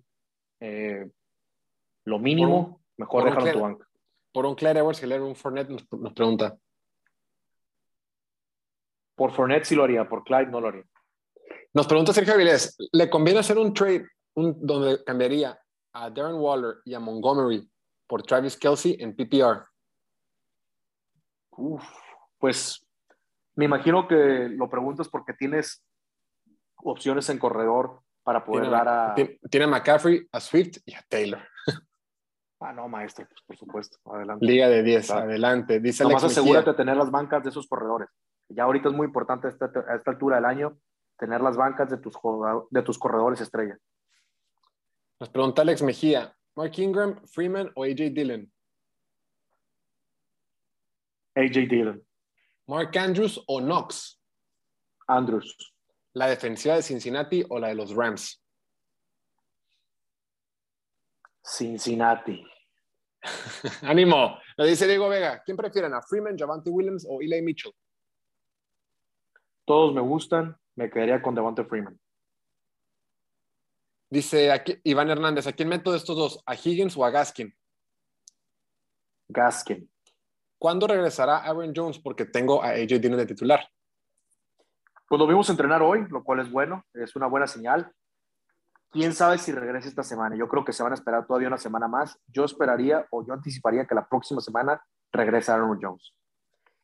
[0.60, 1.08] eh,
[2.04, 3.88] lo mínimo, mejor déjalo en tu banca
[4.32, 6.58] por un Clyde Edwards y un Fournette nos, pregunta.
[9.14, 10.84] Por Fournette sí lo haría, por Clyde no lo haría.
[11.72, 15.58] Nos pregunta Sergio Avilés, ¿le conviene hacer un trade donde cambiaría
[15.92, 17.66] a Darren Waller y a Montgomery
[18.06, 19.64] por Travis Kelsey en PPR?
[21.52, 21.82] Uf,
[22.36, 22.87] pues
[23.58, 25.84] me imagino que lo preguntas porque tienes
[26.76, 29.14] opciones en corredor para poder dar a...
[29.50, 31.42] Tiene a McCaffrey, a Swift y a Taylor.
[32.60, 33.98] Ah, no, maestro, pues, por supuesto.
[34.12, 34.46] Adelante.
[34.46, 35.80] Liga de 10, adelante.
[35.80, 38.08] Dice Nomás asegúrate de tener las bancas de esos corredores.
[38.48, 40.78] Ya ahorita es muy importante a esta, a esta altura del año
[41.18, 42.16] tener las bancas de tus,
[42.70, 43.76] de tus corredores estrella.
[45.18, 48.52] Nos pregunta Alex Mejía, Mark Ingram, Freeman o AJ Dillon.
[51.34, 52.07] AJ Dillon.
[52.68, 54.20] Mark Andrews o Knox.
[55.08, 55.56] Andrews.
[56.12, 58.42] La defensiva de Cincinnati o la de los Rams.
[61.42, 62.44] Cincinnati.
[63.82, 64.38] Ánimo.
[64.56, 65.42] Lo dice Diego Vega.
[65.42, 65.94] ¿Quién prefieren?
[65.94, 67.72] ¿A Freeman, Javante Williams o Eli Mitchell?
[69.64, 70.54] Todos me gustan.
[70.76, 71.98] Me quedaría con Devonta Freeman.
[74.10, 76.42] Dice aquí, Iván Hernández, ¿a quién meto de estos dos?
[76.44, 77.54] ¿A Higgins o a Gaskin?
[79.28, 79.90] Gaskin.
[80.58, 81.98] ¿Cuándo regresará Aaron Jones?
[81.98, 83.68] Porque tengo a AJ Dillon de titular.
[85.08, 87.92] Pues lo vimos entrenar hoy, lo cual es bueno, es una buena señal.
[88.90, 90.36] ¿Quién sabe si regresa esta semana?
[90.36, 92.18] Yo creo que se van a esperar todavía una semana más.
[92.26, 96.14] Yo esperaría o yo anticiparía que la próxima semana regrese Aaron Jones.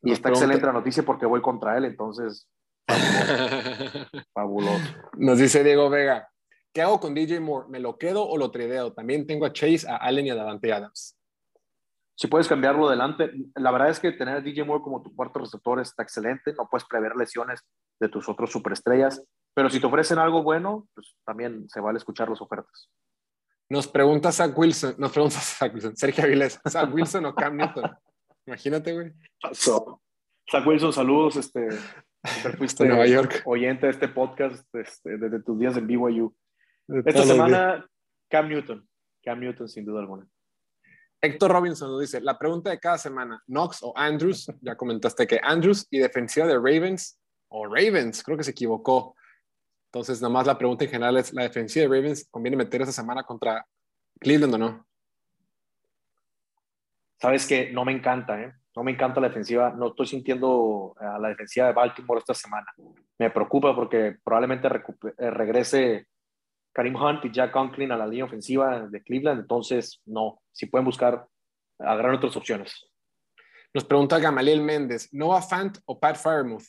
[0.03, 2.49] Y está excelente la noticia porque voy contra él, entonces
[4.35, 4.85] fabuloso.
[5.17, 6.29] Nos dice Diego Vega,
[6.75, 7.69] ¿qué hago con DJ Moore?
[7.71, 8.93] ¿Me lo quedo o lo tradeo?
[8.93, 11.17] También tengo a Chase, a Allen y a Davante Adams.
[12.17, 15.41] Si puedes cambiarlo adelante, la verdad es que tener a DJ Moore como tu cuarto
[15.41, 17.61] receptor está excelente, no puedes prever lesiones
[18.01, 22.29] de tus otros superestrellas, pero si te ofrecen algo bueno, pues también se vale escuchar
[22.29, 22.89] las ofertas.
[23.69, 27.91] Nos pregunta Zach Wilson, nos pregunta Zach Wilson, Sergio Avilés, Zach Wilson o Cam Newton.
[28.47, 29.13] Imagínate, güey.
[29.53, 31.69] Zach Wilson, saludos, este,
[32.59, 33.43] fuiste Nueva York.
[33.47, 36.33] oyente de este podcast este, desde tus días en BYU.
[37.07, 37.89] Esta semana,
[38.31, 38.87] Cam Newton.
[39.25, 40.29] Cam Newton, sin duda alguna.
[41.25, 45.41] Héctor Robinson nos dice, la pregunta de cada semana, Knox o Andrews, ya comentaste que
[45.43, 49.17] Andrews y defensiva de Ravens o Ravens, creo que se equivocó.
[49.87, 52.93] Entonces, nada más la pregunta en general es, ¿la defensiva de Ravens conviene meter esa
[52.93, 53.67] semana contra
[54.21, 54.87] Cleveland o no?
[57.19, 58.53] Sabes que no me encanta, ¿eh?
[58.77, 59.71] No me encanta la defensiva.
[59.71, 62.67] No estoy sintiendo a la defensiva de Baltimore esta semana.
[63.19, 66.09] Me preocupa porque probablemente eh, regrese
[66.75, 69.41] Karim Hunt y Jack Conklin a la línea ofensiva de Cleveland.
[69.41, 70.43] Entonces, no.
[70.53, 71.27] Si pueden buscar,
[71.79, 72.91] agarrar otras opciones.
[73.73, 76.65] Nos pregunta Gamaliel Méndez, ¿Noah Fant o Pat Firemouth?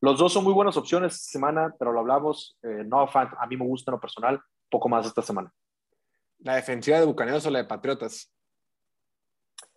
[0.00, 2.56] Los dos son muy buenas opciones esta semana, pero lo hablamos.
[2.62, 4.40] Eh, Noah Fant, a mí me gusta en lo personal,
[4.70, 5.52] poco más esta semana.
[6.38, 8.32] ¿La defensiva de Bucaneros o la de Patriotas?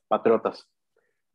[0.07, 0.69] Patriotas.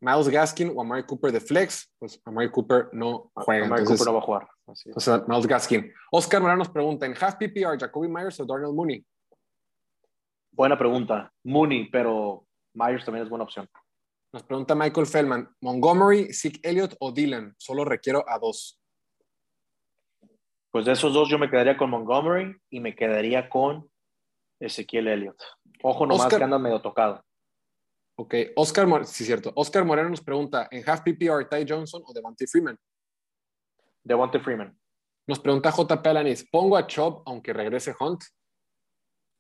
[0.00, 3.66] Miles Gaskin o Amari Cooper de flex, pues Amari Cooper no juega.
[3.66, 4.48] Amari Cooper no va a jugar.
[4.94, 5.92] O sea, Miles Gaskin.
[6.11, 9.04] Oscar Morano nos pregunta, ¿en half PPR, Jacoby Myers o Darnell Mooney?
[10.52, 11.33] Buena pregunta.
[11.44, 13.68] Mooney, pero Myers también es buena opción.
[14.33, 17.54] Nos pregunta Michael Feldman, Montgomery, Zeke Elliott o Dylan.
[17.57, 18.78] Solo requiero a dos.
[20.70, 23.90] Pues de esos dos yo me quedaría con Montgomery y me quedaría con
[24.61, 25.40] Ezequiel Elliott.
[25.83, 27.24] Ojo nomás que anda medio tocado.
[28.16, 29.52] Ok, Oscar, sí, cierto.
[29.54, 32.76] Oscar Moreno nos pregunta, ¿en half PPR Ty Johnson o Devontae Freeman?
[34.08, 34.74] Devontae Freeman.
[35.26, 38.24] Nos pregunta JP Alanis, ¿pongo a Chubb aunque regrese Hunt?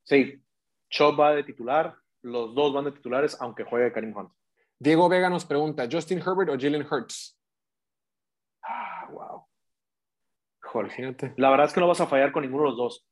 [0.04, 0.42] Sí,
[0.90, 4.30] Chubb va de titular, los dos van de titulares aunque juegue Karim Hunt.
[4.78, 7.36] Diego Vega nos pregunta, ¿Justin Herbert o Jalen Hurts?
[8.62, 9.46] Ah, wow.
[10.60, 13.06] Jorge, la verdad es que no vas a fallar con ninguno de los dos.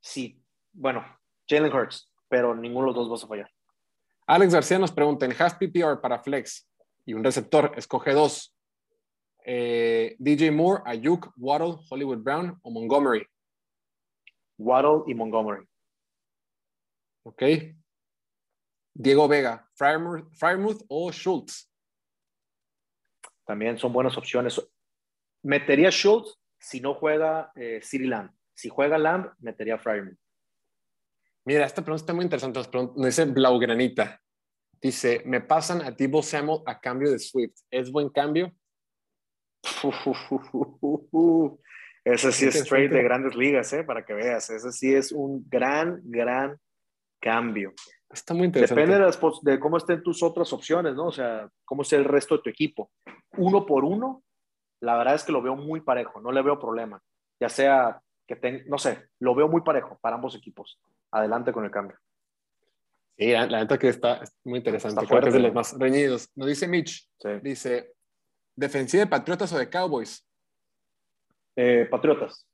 [0.00, 0.42] Sí,
[0.72, 1.06] bueno,
[1.48, 3.50] Jalen Hurts, pero ninguno de los dos vas a fallar.
[4.26, 6.68] Alex García nos pregunta, en half PPR para flex
[7.04, 8.55] y un receptor, escoge dos.
[9.48, 13.24] Eh, DJ Moore, Ayuk, Waddle, Hollywood Brown o Montgomery.
[14.58, 15.64] Waddle y Montgomery.
[17.22, 17.42] Ok.
[18.92, 21.70] Diego Vega, Firemouth o Schultz.
[23.44, 24.60] También son buenas opciones.
[25.44, 28.32] Metería Schultz si no juega eh, City Lamb.
[28.52, 30.18] Si juega Lamb, metería Firemouth.
[31.44, 32.60] Mira, esta pregunta está muy interesante.
[32.72, 34.20] Nos dice Blaugranita.
[34.80, 37.60] Dice, me pasan a Tibo Samuel a cambio de Swift.
[37.70, 38.52] ¿Es buen cambio?
[42.04, 43.82] Ese sí es trade de grandes ligas, ¿eh?
[43.82, 44.48] para que veas.
[44.50, 46.56] Ese sí es un gran, gran
[47.20, 47.72] cambio.
[48.08, 48.80] Está muy interesante.
[48.80, 51.06] Depende de, de, cómo estén tus otras opciones, ¿no?
[51.06, 52.92] O sea, cómo esté el resto de tu equipo.
[53.36, 54.22] Uno por uno,
[54.80, 57.02] la verdad es que lo veo muy parejo, no le veo problema.
[57.40, 61.64] Ya sea que tenga, no sé, lo veo muy parejo para ambos equipos adelante con
[61.64, 61.98] el cambio.
[63.18, 65.06] Sí, la, neta que está muy interesante.
[65.06, 66.30] Creo que es de los más reñidos.
[66.36, 67.08] Nos dice Mitch,
[67.42, 67.94] dice,
[68.56, 70.26] ¿defensiva de Patriotas o de Cowboys?
[71.54, 72.46] Eh, Patriotas.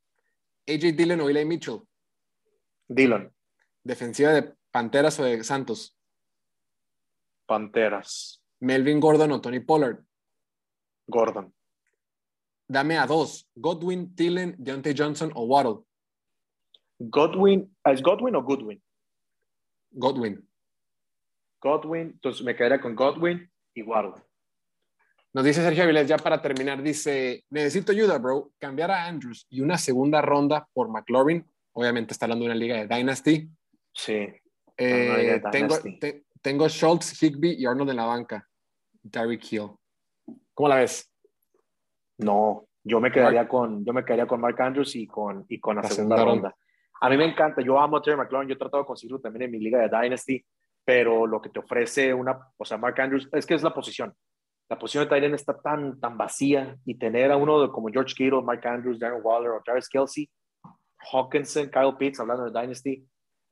[0.66, 1.80] AJ Dillon o Eli Mitchell.
[2.88, 3.32] Dillon.
[3.82, 5.96] ¿Defensiva de Panteras o de Santos?
[7.46, 8.42] Panteras.
[8.60, 10.04] Melvin Gordon o Tony Pollard.
[11.06, 11.52] Gordon.
[12.68, 13.48] Dame a dos.
[13.54, 15.84] Godwin, Tillen, Deontay Johnson o Waddle.
[16.98, 18.80] Godwin, ¿es Godwin o Goodwin?
[19.90, 20.48] Godwin.
[21.60, 24.22] Godwin, entonces me quedaría con Godwin y Waddle.
[25.34, 28.52] Nos dice Sergio Avilés, ya para terminar, dice, necesito ayuda, bro.
[28.58, 31.46] Cambiar a Andrews y una segunda ronda por McLaurin.
[31.72, 33.48] Obviamente está hablando de una liga de Dynasty.
[33.94, 34.28] Sí.
[34.76, 35.76] Eh, tengo,
[36.42, 38.46] tengo Schultz, Higby y Arnold en la banca.
[39.02, 39.70] Derrick Hill.
[40.54, 41.10] ¿Cómo la ves?
[42.18, 45.76] No, yo me quedaría con, yo me quedaría con Mark Andrews y con, y con
[45.76, 46.54] la, segunda, ronda.
[47.00, 49.44] A mí me encanta, yo amo a Terry McLaurin, yo he tratado de conseguirlo también
[49.44, 50.44] en mi liga de Dynasty,
[50.84, 54.14] pero lo que te ofrece una, o sea, Mark Andrews, es que es la posición.
[54.72, 58.40] La posición de Tyrion está tan, tan vacía y tener a uno como George Kittle,
[58.40, 60.30] Mark Andrews, Darren Waller o Travis Kelsey,
[61.12, 63.06] Hawkinson, Kyle Pitts, hablando de Dynasty,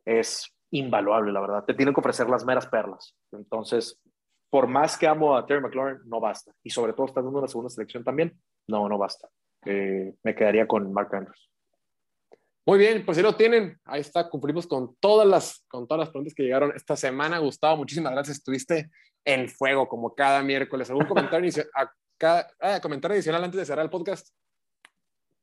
[0.06, 1.64] es invaluable, la verdad.
[1.66, 3.14] Te tienen que ofrecer las meras perlas.
[3.32, 4.00] Entonces,
[4.48, 6.52] por más que amo a Terry McLaurin, no basta.
[6.62, 9.28] Y sobre todo, estás dando una segunda selección también, no, no basta.
[9.66, 11.50] Eh, me quedaría con Mark Andrews.
[12.64, 16.08] Muy bien, pues si lo tienen, ahí está, cumplimos con todas las, con todas las
[16.08, 17.40] preguntas que llegaron esta semana.
[17.40, 18.88] Gustavo, muchísimas gracias, estuviste
[19.24, 20.90] en fuego como cada miércoles.
[20.90, 24.28] ¿Algún comentario, ah, comentario adicional antes de cerrar el podcast?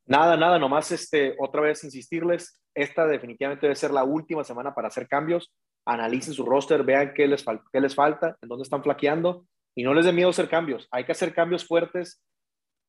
[0.06, 4.88] Nada, nada, nomás este, otra vez insistirles, esta definitivamente debe ser la última semana para
[4.88, 5.52] hacer cambios.
[5.84, 9.94] Analicen su roster, vean qué les, qué les falta, en dónde están flaqueando y no
[9.94, 10.88] les dé miedo hacer cambios.
[10.90, 12.22] Hay que hacer cambios fuertes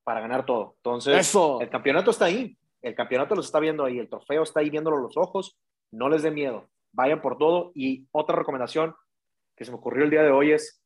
[0.04, 0.75] para ganar todo.
[0.78, 2.58] Entonces, el campeonato está ahí.
[2.82, 3.99] El campeonato los está viendo ahí.
[3.99, 5.60] El trofeo está ahí viéndolo los ojos.
[5.91, 6.69] No les dé miedo.
[6.91, 7.71] Vayan por todo.
[7.75, 8.95] Y otra recomendación
[9.60, 10.82] que se me ocurrió el día de hoy es,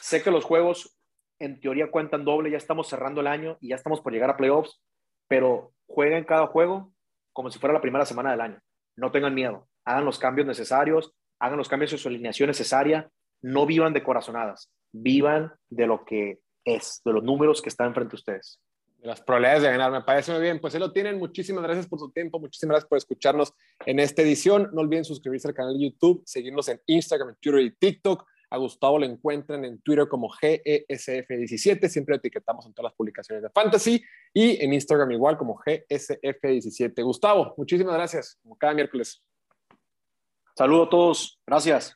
[0.00, 0.98] sé que los juegos
[1.38, 2.50] en teoría cuentan doble.
[2.50, 4.82] Ya estamos cerrando el año y ya estamos por llegar a playoffs.
[5.28, 6.90] Pero jueguen cada juego
[7.34, 8.60] como si fuera la primera semana del año.
[8.96, 9.68] No tengan miedo.
[9.84, 11.12] Hagan los cambios necesarios.
[11.38, 13.10] Hagan los cambios en su alineación necesaria.
[13.42, 14.72] No vivan de corazonadas.
[14.90, 18.58] Vivan de lo que es, de los números que están frente a ustedes.
[18.98, 20.60] De las probabilidades de ganar, me parece muy bien.
[20.60, 21.18] Pues ahí lo tienen.
[21.18, 23.54] Muchísimas gracias por su tiempo, muchísimas gracias por escucharnos
[23.86, 24.70] en esta edición.
[24.72, 28.26] No olviden suscribirse al canal de YouTube, seguirnos en Instagram, Twitter y TikTok.
[28.50, 33.50] A Gustavo lo encuentran en Twitter como GESF17, siempre etiquetamos en todas las publicaciones de
[33.50, 37.02] Fantasy y en Instagram igual como GSF17.
[37.04, 39.22] Gustavo, muchísimas gracias, como cada miércoles.
[40.56, 41.94] Saludos a todos, gracias.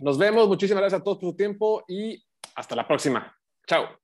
[0.00, 2.22] Nos vemos, muchísimas gracias a todos por su tiempo y
[2.54, 3.34] hasta la próxima.
[3.66, 4.03] Chao.